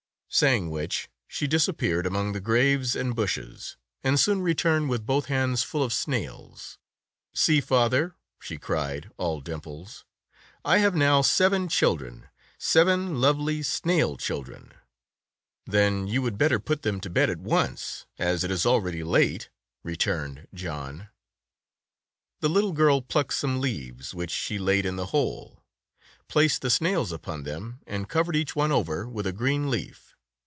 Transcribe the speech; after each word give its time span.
Saying 0.33 0.69
which, 0.69 1.09
she 1.27 1.45
disappeared 1.45 2.05
among 2.05 2.31
the 2.31 2.39
graves 2.39 2.95
and 2.95 3.13
bushes, 3.13 3.75
and 4.01 4.17
soon 4.17 4.41
returned 4.41 4.89
with 4.89 5.05
both 5.05 5.25
hands 5.25 5.61
full 5.61 5.83
of 5.83 5.91
snails. 5.91 6.77
"See, 7.33 7.59
father," 7.59 8.15
she 8.39 8.57
cried, 8.57 9.11
all 9.17 9.41
dimples, 9.41 10.05
"I 10.63 10.77
have 10.77 10.95
now 10.95 11.21
seven 11.21 11.67
children, 11.67 12.29
seven 12.57 13.19
lovely 13.19 13.57
little 13.57 13.63
snail 13.65 14.15
children." 14.15 14.69
Tales 14.69 14.71
of 14.71 14.79
Modern 14.85 15.73
Germany 15.73 15.95
95 15.97 15.97
"Then 16.07 16.13
you 16.13 16.21
would 16.21 16.37
better 16.37 16.59
put 16.59 16.83
them 16.83 17.01
to 17.01 17.09
bed 17.09 17.29
at 17.29 17.39
once, 17.39 18.05
as 18.17 18.45
it 18.45 18.51
is 18.51 18.65
already 18.65 19.03
late,'' 19.03 19.49
returned 19.83 20.47
John. 20.53 21.09
The 22.39 22.49
little 22.49 22.71
girl 22.71 23.01
plucked 23.01 23.33
some 23.33 23.59
leaves, 23.59 24.13
which 24.13 24.31
she 24.31 24.57
laid 24.57 24.85
in 24.85 24.95
the 24.95 25.07
hole, 25.07 25.65
placed 26.29 26.61
the 26.61 26.69
snails 26.69 27.11
upon 27.11 27.43
them, 27.43 27.81
and 27.85 28.07
covered 28.07 28.37
each 28.37 28.55
one 28.55 28.71
over 28.71 29.09
with 29.09 29.27
a 29.27 29.33
green 29.33 29.69
leaf. 29.69 30.07